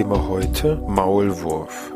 [0.00, 1.92] Thema heute Maulwurf.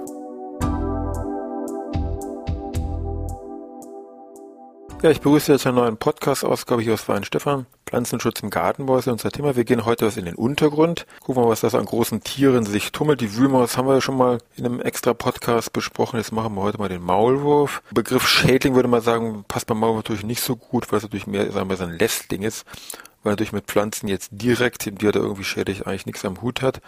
[5.01, 7.65] Ja, ich begrüße jetzt eine neue Podcast-Ausgabe hier aus Weinstefan.
[7.87, 9.57] Pflanzenschutz im Gartenbau ist unser Thema.
[9.57, 11.07] Wir gehen heute was in den Untergrund.
[11.21, 13.23] Gucken wir mal, was da an großen Tieren sich tummelt.
[13.23, 16.19] Die Wühlmaus haben wir ja schon mal in einem extra Podcast besprochen.
[16.19, 17.83] Jetzt machen wir heute mal den Maulwurf.
[17.91, 21.27] Begriff Schädling würde man sagen, passt beim Maulwurf natürlich nicht so gut, weil es natürlich
[21.27, 22.67] mehr, sagen wir, so Lästling ist.
[23.23, 26.61] Weil natürlich mit Pflanzen jetzt direkt, die er da irgendwie schädlich eigentlich nichts am Hut
[26.61, 26.83] hat.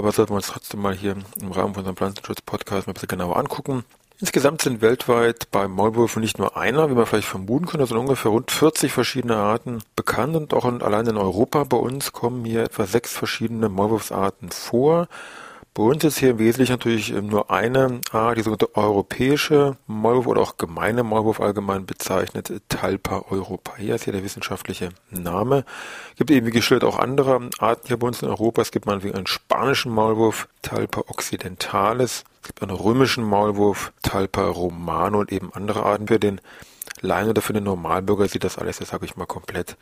[0.00, 3.08] Aber sollten wir uns trotzdem mal hier im Rahmen von unserem Pflanzenschutz-Podcast mal ein bisschen
[3.08, 3.84] genauer angucken.
[4.18, 8.30] Insgesamt sind weltweit bei Maulwürfen nicht nur einer, wie man vielleicht vermuten könnte, sondern ungefähr
[8.30, 12.86] rund 40 verschiedene Arten bekannt und auch allein in Europa bei uns kommen hier etwa
[12.86, 15.06] sechs verschiedene Maulwurfsarten vor.
[15.72, 20.26] Bei uns ist hier im Wesentlichen natürlich ähm, nur eine Art, die sogenannte europäische Maulwurf
[20.26, 25.64] oder auch gemeine Maulwurf allgemein bezeichnet, Talpa europaea ist hier der wissenschaftliche Name.
[26.10, 28.62] Es gibt eben wie geschildert auch andere Arten hier bei uns in Europa.
[28.62, 32.24] Es gibt meinetwegen einen spanischen Maulwurf, Talpa occidentalis.
[32.42, 36.08] Es gibt einen römischen Maulwurf, Talpa romano und eben andere Arten.
[36.08, 36.40] Für den
[37.00, 39.76] Laien oder für den Normalbürger sieht das alles, das sage ich mal, komplett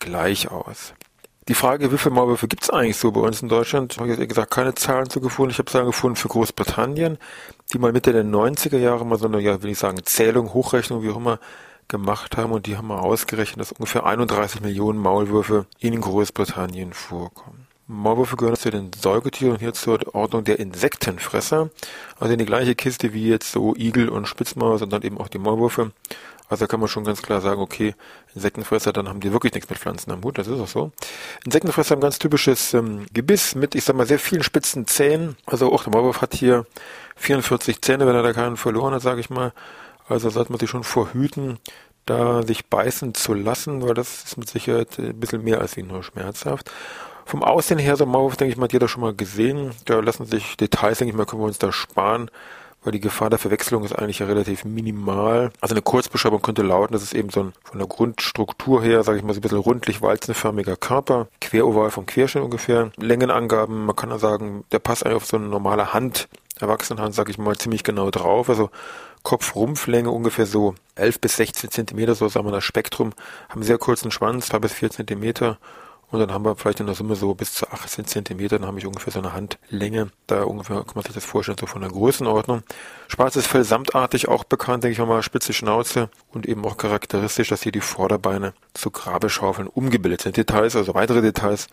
[0.00, 0.94] gleich aus.
[1.48, 3.94] Die Frage, wie viele Maulwürfe gibt es eigentlich so bei uns in Deutschland?
[3.94, 5.50] Ich habe jetzt gesagt keine Zahlen zu gefunden.
[5.50, 7.16] Ich habe Zahlen gefunden für Großbritannien,
[7.72, 11.02] die mal Mitte der 90er Jahre mal so eine, ja, will ich sagen, Zählung, Hochrechnung,
[11.02, 11.38] wie auch immer,
[11.88, 17.66] gemacht haben und die haben mal ausgerechnet, dass ungefähr 31 Millionen Maulwürfe in Großbritannien vorkommen.
[17.86, 21.70] Maulwürfe gehören zu den Säugetieren hier zur Ordnung der Insektenfresser,
[22.20, 25.28] also in die gleiche Kiste wie jetzt so Igel und Spitzmaus und dann eben auch
[25.28, 25.92] die Maulwürfe.
[26.48, 27.94] Also da kann man schon ganz klar sagen, okay,
[28.34, 30.92] Insektenfresser, dann haben die wirklich nichts mit Pflanzen am Hut, das ist auch so.
[31.44, 35.36] Insektenfresser haben ganz typisches ähm, Gebiss mit, ich sag mal, sehr vielen spitzen Zähnen.
[35.46, 36.64] Also auch der Maulwurf hat hier
[37.16, 39.52] 44 Zähne, wenn er da keinen verloren hat, sage ich mal.
[40.08, 41.58] Also sollte man sich schon vorhüten,
[42.06, 46.02] da sich beißen zu lassen, weil das ist mit Sicherheit ein bisschen mehr als nur
[46.02, 46.70] schmerzhaft.
[47.26, 49.72] Vom Aussehen her, so Maulwurf, denke ich mal, hat jeder schon mal gesehen.
[49.84, 52.30] Da lassen sich Details, denke ich mal, können wir uns da sparen
[52.82, 55.50] weil die Gefahr der Verwechslung ist eigentlich ja relativ minimal.
[55.60, 59.18] Also eine Kurzbeschreibung könnte lauten, das ist eben so ein von der Grundstruktur her, sage
[59.18, 62.90] ich mal, so ein bisschen rundlich walzenförmiger Körper, queroval vom Querschnitt ungefähr.
[62.96, 66.28] Längenangaben, man kann ja sagen, der passt eigentlich auf so eine normale Hand,
[66.60, 68.48] Erwachsenenhand, sage ich mal, ziemlich genau drauf.
[68.48, 68.70] Also
[69.22, 73.12] Kopf-Rumpflänge ungefähr so 11 bis 16 Zentimeter, so sagen wir das Spektrum,
[73.48, 75.58] haben sehr kurzen Schwanz, 2 bis 4 Zentimeter
[76.10, 78.78] und dann haben wir vielleicht in der Summe so bis zu 18 Zentimeter, dann habe
[78.78, 80.10] ich ungefähr so eine Handlänge.
[80.26, 82.62] Da ungefähr kann man sich das vorstellen, so von der Größenordnung.
[83.08, 87.62] Schwarzes Fell samtartig auch bekannt, denke ich mal, spitze Schnauze und eben auch charakteristisch, dass
[87.62, 90.38] hier die Vorderbeine zu Grabeschaufeln umgebildet sind.
[90.38, 91.66] Details, also weitere Details,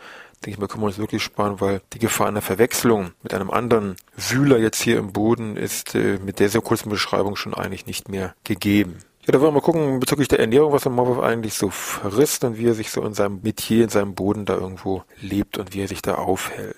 [0.44, 3.50] denke ich mal, können wir uns wirklich sparen, weil die Gefahr einer Verwechslung mit einem
[3.50, 7.86] anderen Wühler jetzt hier im Boden ist äh, mit der sehr kurzen Beschreibung schon eigentlich
[7.86, 8.98] nicht mehr gegeben.
[9.26, 12.44] Ja, da wollen wir mal gucken bezüglich der Ernährung, was der Maulwurf eigentlich so frisst
[12.44, 15.74] und wie er sich so in seinem Metier, in seinem Boden da irgendwo lebt und
[15.74, 16.76] wie er sich da aufhält.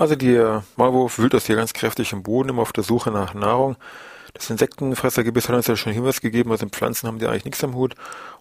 [0.00, 3.34] Also der Maulwurf wühlt das hier ganz kräftig im Boden, immer auf der Suche nach
[3.34, 3.76] Nahrung.
[4.34, 7.62] Das Insektenfressergebiss hat uns ja schon Hinweis gegeben, also in Pflanzen haben die eigentlich nichts
[7.62, 7.94] am Hut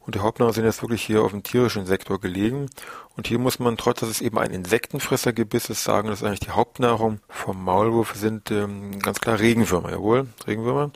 [0.05, 2.69] und die Hauptnahrung sind jetzt wirklich hier auf dem tierischen Sektor gelegen.
[3.15, 6.49] Und hier muss man, trotz dass es eben ein Insektenfressergebiss ist, sagen, dass eigentlich die
[6.49, 10.91] Hauptnahrung vom Maulwurf sind ähm, ganz klar Regenwürmer, jawohl, Regenwürmer.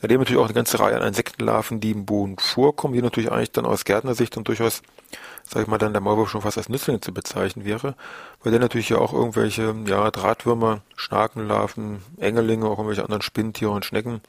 [0.00, 3.30] Da leben natürlich auch eine ganze Reihe an Insektenlarven, die im Boden vorkommen, die natürlich
[3.30, 4.82] eigentlich dann aus Gärtnersicht und durchaus
[5.50, 7.96] sag ich mal, dann der Maulwurf schon fast als Nützling zu bezeichnen wäre,
[8.42, 13.84] weil der natürlich ja auch irgendwelche, ja, Drahtwürmer, Schnakenlarven, Engelinge, auch irgendwelche anderen Spinntiere und
[13.84, 14.20] Schnecken,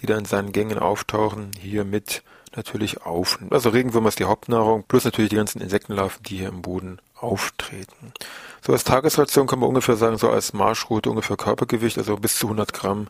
[0.00, 2.22] die da in seinen Gängen auftauchen, hier mit
[2.54, 3.52] natürlich aufnimmt.
[3.52, 8.12] Also Regenwürmer ist die Hauptnahrung, plus natürlich die ganzen Insektenlarven, die hier im Boden auftreten.
[8.64, 12.46] So als Tagesration kann man ungefähr sagen, so als Marschroute ungefähr Körpergewicht, also bis zu
[12.46, 13.08] 100 Gramm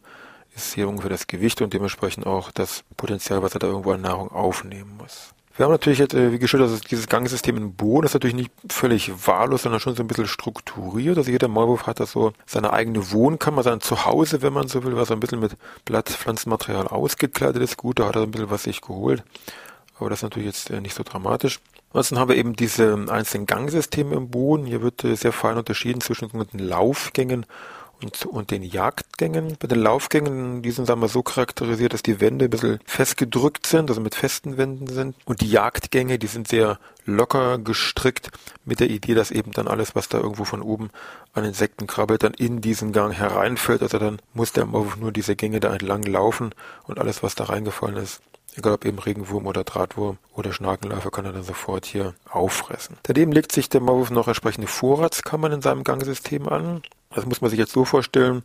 [0.55, 4.03] ist hier ungefähr das Gewicht und dementsprechend auch das Potenzial, was er da irgendwo an
[4.03, 5.33] Nahrung aufnehmen muss.
[5.55, 8.51] Wir haben natürlich jetzt, äh, wie geschildert, also dieses Gangsystem im Boden ist natürlich nicht
[8.71, 11.19] völlig wahllos, sondern schon so ein bisschen strukturiert.
[11.19, 14.97] Also jeder Maulwurf hat da so seine eigene Wohnkammer, sein Zuhause, wenn man so will,
[14.97, 17.77] was so ein bisschen mit Blattpflanzenmaterial ausgekleidet ist.
[17.77, 19.25] Gut, da hat er ein bisschen was sich geholt.
[19.99, 21.61] Aber das ist natürlich jetzt äh, nicht so dramatisch.
[21.91, 24.65] Ansonsten haben wir eben diese einzelnen Gangsysteme im Boden.
[24.65, 27.45] Hier wird äh, sehr fein unterschieden zwischen sogenannten Laufgängen
[28.03, 29.57] und, und den Jagdgängen.
[29.59, 33.67] Bei den Laufgängen, die sind, sagen wir, so charakterisiert, dass die Wände ein bisschen festgedrückt
[33.67, 35.17] sind, also mit festen Wänden sind.
[35.25, 38.31] Und die Jagdgänge, die sind sehr locker gestrickt
[38.65, 40.91] mit der Idee, dass eben dann alles, was da irgendwo von oben
[41.33, 43.83] an Insekten krabbelt, dann in diesen Gang hereinfällt.
[43.83, 47.45] Also dann muss der Maulwurf nur diese Gänge da entlang laufen und alles, was da
[47.45, 48.21] reingefallen ist,
[48.57, 52.97] egal ob eben Regenwurm oder Drahtwurm oder Schnakenläufer, kann er dann sofort hier auffressen.
[53.05, 56.83] Daneben legt sich der Maulwurf noch entsprechende Vorratskammern in seinem Gangsystem an.
[57.15, 58.43] Das muss man sich jetzt so vorstellen.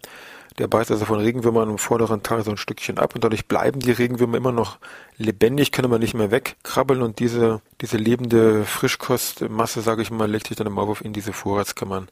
[0.58, 3.80] Der beißt also von Regenwürmern im vorderen Teil so ein Stückchen ab und dadurch bleiben
[3.80, 4.80] die Regenwürmer immer noch
[5.18, 10.48] lebendig, können aber nicht mehr wegkrabbeln und diese, diese lebende Frischkostmasse, sage ich mal, legt
[10.48, 12.08] sich dann der Maulwurf in diese Vorratskammern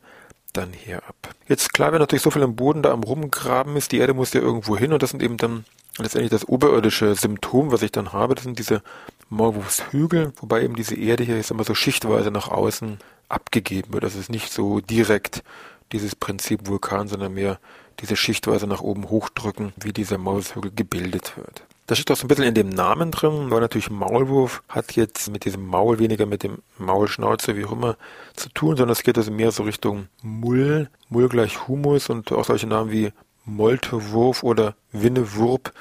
[0.57, 1.15] dann hier ab.
[1.47, 4.33] Jetzt klar, wenn natürlich so viel im Boden da am Rumgraben ist, die Erde muss
[4.33, 5.65] ja irgendwo hin und das sind eben dann
[5.97, 8.81] letztendlich das oberirdische Symptom, was ich dann habe, das sind diese
[9.29, 12.99] Maulwurfshügel, wobei eben diese Erde hier ist immer so schichtweise nach außen
[13.29, 14.03] abgegeben wird.
[14.03, 15.43] Das ist nicht so direkt
[15.91, 17.59] dieses Prinzip Vulkan, sondern mehr
[17.99, 21.63] diese schichtweise nach oben hochdrücken, wie dieser Maulwurfshügel gebildet wird.
[21.87, 25.29] Das steht auch so ein bisschen in dem Namen drin, weil natürlich Maulwurf hat jetzt
[25.29, 27.95] mit diesem Maul weniger mit dem Maulschnauze, wie auch immer,
[28.35, 32.45] zu tun, sondern es geht also mehr so Richtung Mull, Mull gleich Humus und auch
[32.45, 33.11] solche Namen wie
[33.45, 35.73] Moltewurf oder Winnewurp,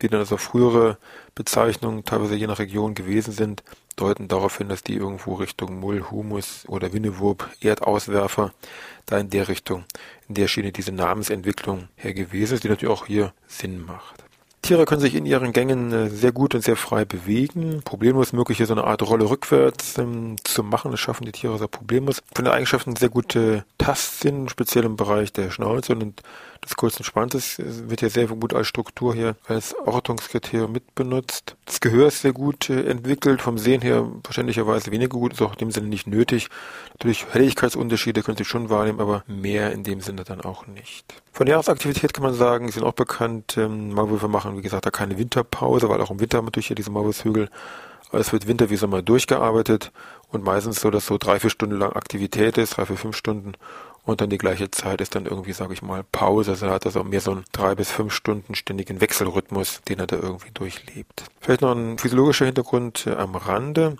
[0.00, 0.96] die dann also frühere
[1.34, 3.62] Bezeichnungen, teilweise je nach Region gewesen sind,
[3.96, 8.54] deuten darauf hin, dass die irgendwo Richtung Mull, Humus oder Winnewurp, Erdauswerfer,
[9.04, 9.84] da in der Richtung,
[10.26, 14.29] in der Schiene diese Namensentwicklung her gewesen ist, die natürlich auch hier Sinn macht.
[14.62, 17.80] Tiere können sich in ihren Gängen äh, sehr gut und sehr frei bewegen.
[17.84, 20.90] Problemlos möglich hier so eine Art Rolle rückwärts ähm, zu machen.
[20.90, 22.22] Das schaffen die Tiere sehr problemlos.
[22.34, 26.22] Von den Eigenschaften sehr gute Tastsinn, speziell im Bereich der Schnauze und
[26.64, 31.56] des kurzen Schwanzes wird ja sehr gut als Struktur hier als Ortungskriterium mitbenutzt.
[31.64, 35.52] Das Gehör ist sehr gut äh, entwickelt, vom Sehen her verständlicherweise weniger gut, ist auch
[35.52, 36.48] in dem Sinne nicht nötig.
[36.92, 41.14] Natürlich Helligkeitsunterschiede können Sie schon wahrnehmen, aber mehr in dem Sinne dann auch nicht.
[41.32, 43.56] Von Jahresaktivität kann man sagen, sind auch bekannt.
[43.56, 46.90] Ähm, Maulwürfe machen, wie gesagt, da keine Winterpause, weil auch im Winter natürlich hier diese
[46.90, 47.48] Maulwurfshügel.
[48.12, 49.92] Es wird Winter wie Sommer durchgearbeitet
[50.30, 53.52] und meistens so, dass so drei, vier Stunden lang Aktivität ist, drei, vier, fünf Stunden
[54.04, 56.52] und dann die gleiche Zeit ist dann irgendwie, sage ich mal, Pause.
[56.52, 60.06] Also er hat also mehr so einen drei bis fünf Stunden ständigen Wechselrhythmus, den er
[60.06, 61.24] da irgendwie durchlebt.
[61.40, 63.96] Vielleicht noch ein physiologischer Hintergrund äh, am Rande.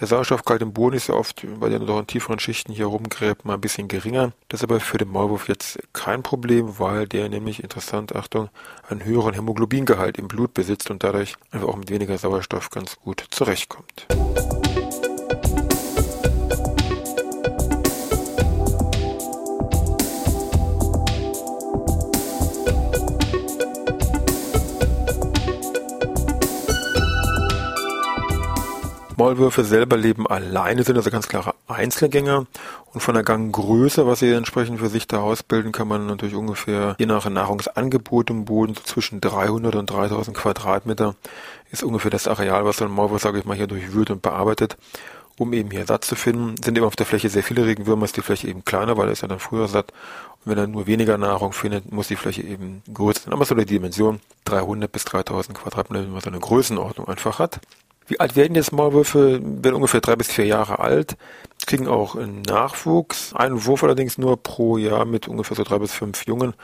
[0.00, 3.44] Der Sauerstoffgehalt im Boden ist ja oft, weil der noch in tieferen Schichten hier rumgräbt,
[3.44, 4.32] mal ein bisschen geringer.
[4.48, 8.48] Das ist aber für den Maulwurf jetzt kein Problem, weil der nämlich, interessant, Achtung,
[8.88, 13.24] einen höheren Hämoglobingehalt im Blut besitzt und dadurch einfach auch mit weniger Sauerstoff ganz gut
[13.30, 14.06] zurechtkommt.
[29.18, 32.46] Maulwürfe selber leben alleine, sind also ganz klare Einzelgänger
[32.92, 36.94] und von der Ganggröße, was sie entsprechend für sich da ausbilden, kann man natürlich ungefähr
[36.98, 41.14] je nach Nahrungsangebot im Boden so zwischen 300 und 3000 Quadratmeter
[41.70, 44.76] ist ungefähr das Areal, was so ein Maulwurf, sage ich mal, hier durchwühlt und bearbeitet
[45.38, 46.56] um eben hier satt zu finden.
[46.62, 49.12] Sind eben auf der Fläche sehr viele Regenwürmer, ist die Fläche eben kleiner, weil er
[49.12, 49.92] ist ja dann früher satt.
[50.44, 53.32] Und wenn er nur weniger Nahrung findet, muss die Fläche eben größer sein.
[53.32, 57.60] Aber so eine Dimension 300 bis 3000 Quadratmeter, wenn man so eine Größenordnung einfach hat.
[58.08, 59.40] Wie alt werden jetzt Maulwürfe?
[59.42, 61.16] Werden ungefähr drei bis vier Jahre alt,
[61.66, 63.34] kriegen auch Nachwuchs.
[63.34, 66.54] Ein Wurf allerdings nur pro Jahr mit ungefähr so drei bis fünf Jungen.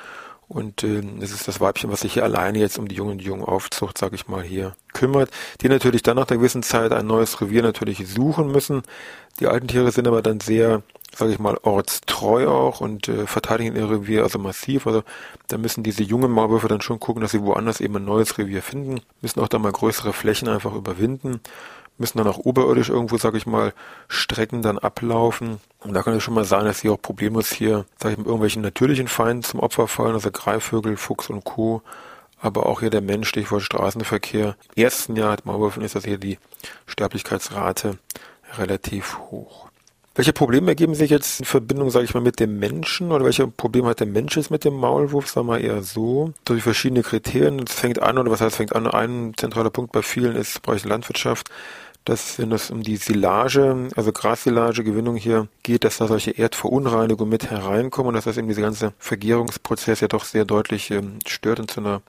[0.48, 3.24] Und äh, es ist das Weibchen, was sich hier alleine jetzt um die Jungen die
[3.24, 5.30] Jungen Aufzucht, sage ich mal, hier kümmert.
[5.60, 8.82] Die natürlich dann nach einer gewissen Zeit ein neues Revier natürlich suchen müssen.
[9.40, 10.82] Die alten Tiere sind aber dann sehr
[11.16, 14.86] sage ich mal, ortstreu auch und äh, verteidigen ihr Revier also massiv.
[14.86, 15.02] Also
[15.48, 18.62] da müssen diese jungen Maulwürfe dann schon gucken, dass sie woanders eben ein neues Revier
[18.62, 21.40] finden, müssen auch da mal größere Flächen einfach überwinden,
[21.98, 23.72] müssen dann auch oberirdisch irgendwo, sage ich mal,
[24.08, 25.60] Strecken dann ablaufen.
[25.80, 28.26] Und da kann es schon mal sein, dass sie auch problemlos hier, sage ich mal,
[28.26, 31.82] irgendwelchen natürlichen Feinden zum Opfer fallen, also Greifvögel, Fuchs und Co.,
[32.40, 34.56] aber auch hier der Mensch, Stichwort Straßenverkehr.
[34.74, 36.38] Im ersten Jahr hat Maulwürfen ist das hier die
[36.86, 37.98] Sterblichkeitsrate
[38.58, 39.70] relativ hoch.
[40.16, 43.48] Welche Probleme ergeben sich jetzt in Verbindung, sage ich mal, mit dem Menschen oder welche
[43.48, 45.28] Probleme hat der Mensch jetzt mit dem Maulwurf?
[45.28, 46.32] Sagen wir eher so.
[46.44, 47.64] Durch verschiedene Kriterien.
[47.66, 48.86] Es fängt an, oder was heißt fängt an?
[48.86, 51.50] Ein zentraler Punkt bei vielen ist Bereich Landwirtschaft
[52.04, 57.50] dass wenn es um die Silage, also Grassilage-Gewinnung hier geht, dass da solche Erdverunreinigungen mit
[57.50, 61.70] hereinkommen und dass das eben diese ganze Vergärungsprozess ja doch sehr deutlich ähm, stört und
[61.70, 62.02] zu einer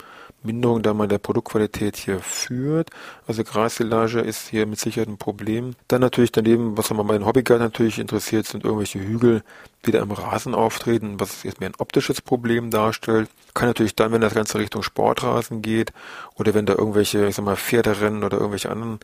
[0.45, 2.89] Minderung da mal der Produktqualität hier führt.
[3.27, 5.75] Also Grassilage ist hier mit Sicherheit ein Problem.
[5.87, 9.43] Dann natürlich daneben, was man meinen Hobbygarten natürlich interessiert, sind irgendwelche Hügel,
[9.85, 13.29] die da im Rasen auftreten, was jetzt mehr ein optisches Problem darstellt.
[13.53, 15.91] Kann natürlich dann, wenn das Ganze Richtung Sportrasen geht
[16.35, 18.99] oder wenn da irgendwelche, ich sag mal, Pferderennen oder irgendwelche anderen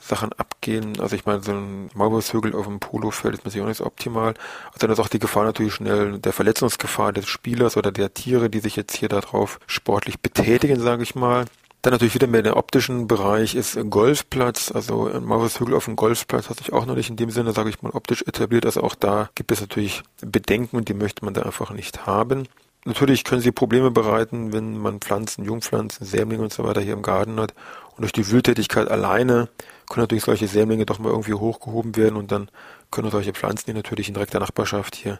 [0.00, 1.00] Sachen abgehen.
[1.00, 4.34] Also ich meine, so ein Maulwurfshügel auf dem Polofeld ist natürlich auch nicht so optimal.
[4.66, 8.50] Also dann ist auch die Gefahr natürlich schnell der Verletzungsgefahr des Spielers oder der Tiere,
[8.50, 11.46] die sich jetzt hier darauf sportlich betätigen, sage ich mal.
[11.82, 14.72] Dann natürlich wieder mehr der optischen Bereich ist Golfplatz.
[14.72, 17.70] Also ein Maulwurfshügel auf dem Golfplatz hat sich auch noch nicht in dem Sinne, sage
[17.70, 18.66] ich mal, optisch etabliert.
[18.66, 22.48] Also auch da gibt es natürlich Bedenken und die möchte man da einfach nicht haben.
[22.84, 27.02] Natürlich können sie Probleme bereiten, wenn man Pflanzen, Jungpflanzen, Sämlinge und so weiter hier im
[27.02, 27.52] Garten hat.
[27.96, 29.48] Und durch die Wühltätigkeit alleine
[29.88, 32.50] können natürlich solche Sämlinge doch mal irgendwie hochgehoben werden und dann
[32.90, 35.18] können solche Pflanzen, die natürlich in direkter Nachbarschaft hier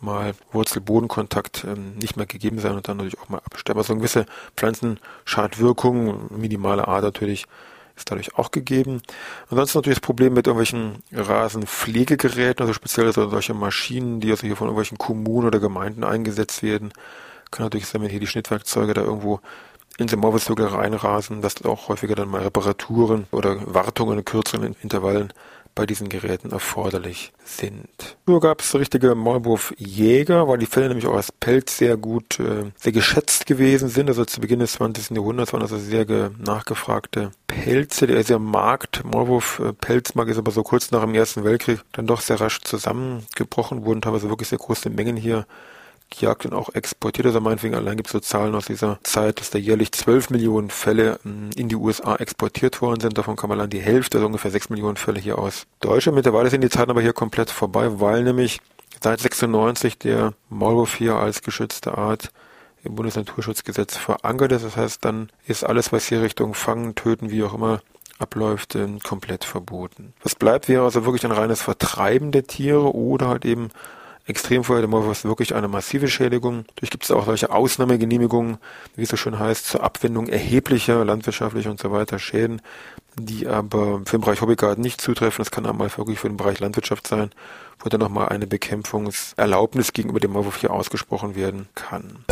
[0.00, 3.78] mal Wurzel-Bodenkontakt ähm, nicht mehr gegeben sein und dann natürlich auch mal absterben.
[3.78, 4.26] Also eine gewisse
[4.56, 7.46] Pflanzenschadwirkung, minimale Art natürlich,
[7.98, 9.02] ist dadurch auch gegeben.
[9.50, 14.68] Ansonsten natürlich das Problem mit irgendwelchen Rasenpflegegeräten, also speziell solche Maschinen, die also hier von
[14.68, 16.92] irgendwelchen Kommunen oder Gemeinden eingesetzt werden.
[17.50, 19.40] Kann natürlich sein, wenn hier die Schnittwerkzeuge da irgendwo
[19.98, 25.32] in den Morbusvögel reinrasen, dass auch häufiger dann mal Reparaturen oder Wartungen in kürzeren Intervallen
[25.78, 28.16] bei diesen Geräten erforderlich sind.
[28.26, 32.72] Früher gab es richtige Maulwurfjäger, weil die Fälle nämlich auch als Pelz sehr gut, äh,
[32.74, 34.08] sehr geschätzt gewesen sind.
[34.08, 35.14] Also zu Beginn des 20.
[35.14, 38.08] Jahrhunderts waren also sehr nachgefragte Pelze.
[38.08, 42.40] Der sehr Markt, Maulwurf-Pelzmarkt ist aber so kurz nach dem Ersten Weltkrieg dann doch sehr
[42.40, 45.46] rasch zusammengebrochen, wurden teilweise wirklich sehr große Mengen hier
[46.44, 47.26] und auch exportiert.
[47.26, 50.70] Also meinetwegen allein gibt es so Zahlen aus dieser Zeit, dass da jährlich 12 Millionen
[50.70, 53.18] Fälle hm, in die USA exportiert worden sind.
[53.18, 56.16] Davon man allein die Hälfte, also ungefähr 6 Millionen Fälle hier aus Deutschland.
[56.16, 58.60] Mittlerweile sind die Zeiten aber hier komplett vorbei, weil nämlich
[59.02, 62.30] seit 96 der Maulwurf hier als geschützte Art
[62.84, 64.64] im Bundesnaturschutzgesetz verankert ist.
[64.64, 67.80] Das heißt, dann ist alles, was hier Richtung Fangen, Töten, wie auch immer
[68.18, 70.12] abläuft, komplett verboten.
[70.22, 73.70] Was bleibt, wäre also wirklich ein reines Vertreiben der Tiere oder halt eben
[74.28, 76.66] Extremfeuer der Morphos wirklich eine massive Schädigung.
[76.74, 78.58] Dadurch gibt es auch solche Ausnahmegenehmigungen,
[78.94, 82.60] wie es so schön heißt, zur Abwendung erheblicher landwirtschaftlicher und so weiter Schäden,
[83.18, 85.42] die aber für den Bereich Hobbygarten nicht zutreffen.
[85.42, 87.30] Das kann einmal wirklich für den Bereich Landwirtschaft sein,
[87.80, 92.24] wo dann nochmal eine Bekämpfungserlaubnis gegenüber dem Morphof hier ausgesprochen werden kann.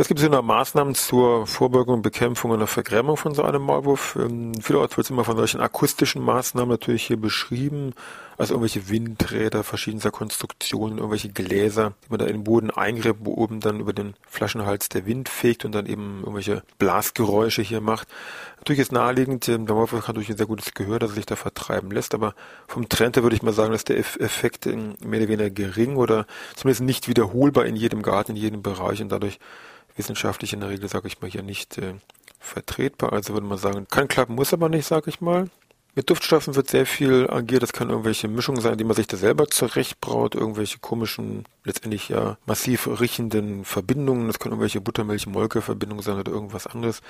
[0.00, 4.14] Es gibt so Maßnahmen zur Vorbeugung und Bekämpfung einer Vergrämung von so einem Maulwurf.
[4.14, 7.94] Ähm, vielerorts wird es immer von solchen akustischen Maßnahmen natürlich hier beschrieben,
[8.36, 13.34] also irgendwelche Windräder verschiedenster Konstruktionen, irgendwelche Gläser, die man da in den Boden eingräbt, wo
[13.34, 18.06] oben dann über den Flaschenhals der Wind fegt und dann eben irgendwelche Blasgeräusche hier macht.
[18.58, 21.26] Natürlich ist naheliegend, ähm, der Maulwurf hat durch ein sehr gutes Gehör, dass er sich
[21.26, 22.36] da vertreiben lässt, aber
[22.68, 26.24] vom Trend her würde ich mal sagen, dass der Effekt mehr oder weniger gering oder
[26.54, 29.40] zumindest nicht wiederholbar in jedem Garten, in jedem Bereich und dadurch
[29.98, 31.94] wissenschaftlich in der Regel, sage ich mal, hier nicht äh,
[32.38, 33.12] vertretbar.
[33.12, 35.50] Also würde man sagen, kann klappen, muss aber nicht, sage ich mal.
[35.98, 37.64] Mit Duftstoffen wird sehr viel agiert.
[37.64, 40.36] Das kann irgendwelche Mischungen sein, die man sich da selber zurechtbraut.
[40.36, 44.28] Irgendwelche komischen, letztendlich ja massiv riechenden Verbindungen.
[44.28, 47.00] Das können irgendwelche Buttermilch-Molke-Verbindungen sein oder irgendwas anderes.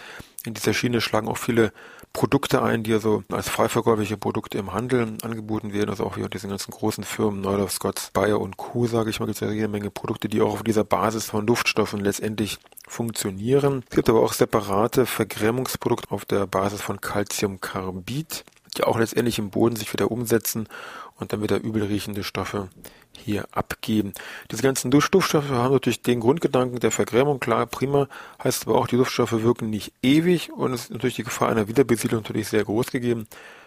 [0.46, 1.70] In dieser Schiene schlagen auch viele
[2.14, 5.90] Produkte ein, die also als freiverkäufliche Produkte im Handel angeboten werden.
[5.90, 9.26] Also auch hier diesen ganzen großen Firmen, Neudorf, Scotts, Bayer und Co., sage ich mal,
[9.26, 13.84] gibt es ja jede Menge Produkte, die auch auf dieser Basis von Duftstoffen letztendlich funktionieren.
[13.90, 18.46] Es gibt aber auch separate Vergrämungsprodukte auf der Basis von Calciumcarbid
[18.78, 20.68] die auch letztendlich im Boden sich wieder umsetzen
[21.16, 22.68] und dann wieder übelriechende Stoffe
[23.16, 24.12] hier abgeben.
[24.50, 28.08] Diese ganzen Duftstoffe haben natürlich den Grundgedanken der Vergrämung, klar, prima,
[28.42, 31.68] heißt aber auch, die Duftstoffe wirken nicht ewig und es ist natürlich die Gefahr einer
[31.68, 33.26] Wiederbesiedlung natürlich sehr groß gegeben,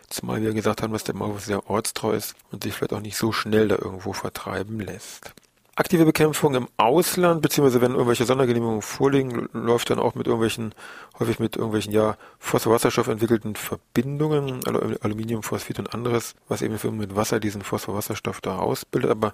[0.10, 3.18] zumal wir gesagt haben, dass der Maulwurf sehr ortstreu ist und sich vielleicht auch nicht
[3.18, 5.34] so schnell da irgendwo vertreiben lässt.
[5.82, 10.76] Aktive Bekämpfung im Ausland, beziehungsweise wenn irgendwelche Sondergenehmigungen vorliegen, läuft dann auch mit irgendwelchen,
[11.18, 14.62] häufig mit irgendwelchen, ja, Phosphorwasserstoff entwickelten Verbindungen,
[15.02, 19.34] Aluminium, Phosphid und anderes, was eben mit Wasser diesen Phosphorwasserstoff da ausbildet, aber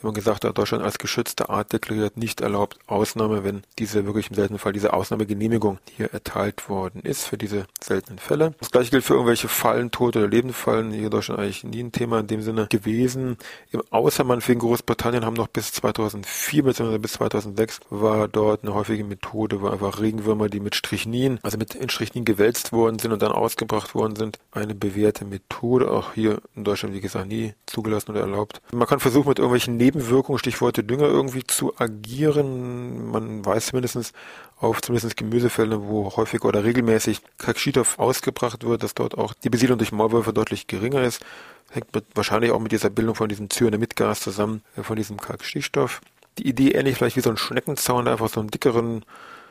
[0.00, 4.30] wie man gesagt hat, Deutschland als geschützte Art deklariert, nicht erlaubt, Ausnahme, wenn diese wirklich
[4.30, 8.54] im seltenen Fall diese Ausnahmegenehmigung hier erteilt worden ist für diese seltenen Fälle.
[8.58, 10.92] Das gleiche gilt für irgendwelche Fallen, tote oder lebende Fallen.
[10.92, 13.36] Hier in Deutschland eigentlich nie ein Thema in dem Sinne gewesen.
[13.70, 16.98] Im Außermann wegen Großbritannien haben noch bis 2004 bzw.
[16.98, 21.74] bis 2006 war dort eine häufige Methode, wo einfach Regenwürmer, die mit Strichnin, also mit
[21.74, 25.90] in Strichnin gewälzt worden sind und dann ausgebracht worden sind, eine bewährte Methode.
[25.90, 28.60] Auch hier in Deutschland, wie gesagt, nie zugelassen oder erlaubt.
[28.72, 33.08] Man kann versuchen, mit irgendwelchen Nebenwirkungen, Stichworte Dünger, irgendwie zu agieren.
[33.08, 34.12] Man weiß mindestens
[34.58, 39.78] auf zumindest Gemüsefeldern, wo häufig oder regelmäßig Kalkschitoff ausgebracht wird, dass dort auch die Besiedlung
[39.78, 41.24] durch Maulwürfe deutlich geringer ist.
[41.70, 46.00] Hängt mit, wahrscheinlich auch mit dieser Bildung von diesem Zyanamidgas zusammen, äh, von diesem Kalkstickstoff.
[46.38, 49.04] Die Idee ähnlich vielleicht wie so ein Schneckenzaun, einfach so einen dickeren,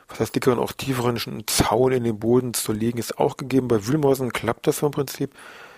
[0.09, 3.69] was heißt dickeren, auch tieferen Zaun in den Boden zu legen, ist auch gegeben.
[3.69, 5.31] Bei Wühlmäusen klappt das vom Prinzip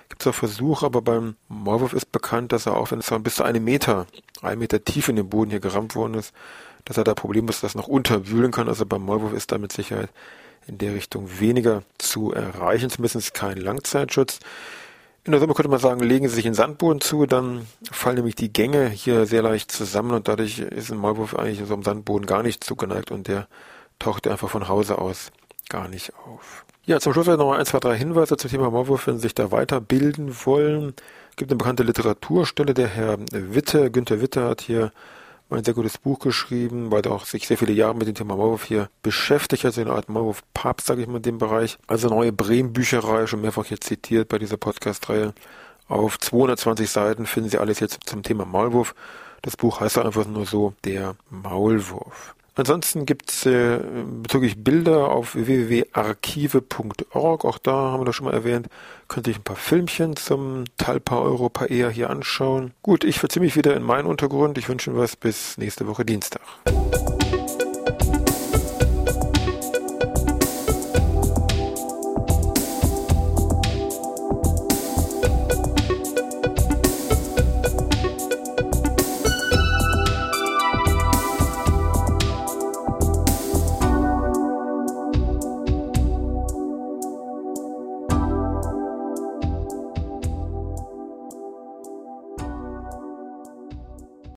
[0.10, 3.44] gibt auch Versuche, aber beim Maulwurf ist bekannt, dass er auch, wenn es bis zu
[3.44, 4.08] einem Meter,
[4.42, 6.34] ein Meter tief in den Boden hier gerammt worden ist,
[6.86, 8.68] dass er da problemlos das noch unterwühlen kann.
[8.68, 10.10] Also beim Maulwurf ist da mit Sicherheit
[10.68, 14.40] in der Richtung weniger zu erreichen, zumindest kein Langzeitschutz.
[15.24, 18.36] In der Summe könnte man sagen, legen Sie sich in Sandboden zu, dann fallen nämlich
[18.36, 22.26] die Gänge hier sehr leicht zusammen und dadurch ist ein Maulwurf eigentlich so am Sandboden
[22.26, 23.48] gar nicht zugeneigt und der
[24.00, 25.32] taucht einfach von Hause aus
[25.68, 26.66] gar nicht auf.
[26.88, 29.51] Ja, zum Schluss noch ein, zwei, drei Hinweise zum Thema Maulwurf, wenn Sie sich da
[29.51, 30.94] weiterbilden wollen.
[31.32, 34.94] Es gibt eine bekannte Literaturstelle, der Herr Witte, Günther Witte hat hier
[35.50, 38.38] ein sehr gutes Buch geschrieben, weil er auch sich sehr viele Jahre mit dem Thema
[38.38, 41.77] Maulwurf hier beschäftigt hat, so eine Art Maulwurf-Papst, sage ich mal, in dem Bereich.
[41.88, 45.34] Also neue Bremen-Bücherei, schon mehrfach hier zitiert bei dieser Podcast-Reihe.
[45.89, 48.96] Auf 220 Seiten finden Sie alles jetzt zum Thema Maulwurf.
[49.41, 52.34] Das Buch heißt einfach nur so, der Maulwurf.
[52.58, 53.80] Ansonsten gibt's äh,
[54.24, 58.68] bezüglich Bilder auf www.archive.org, auch da haben wir das schon mal erwähnt,
[59.08, 62.72] könnte ich ein paar Filmchen zum Talpa Europa eher hier anschauen.
[62.82, 64.58] Gut, ich verziehe mich wieder in meinen Untergrund.
[64.58, 66.42] Ich wünsche was bis nächste Woche Dienstag.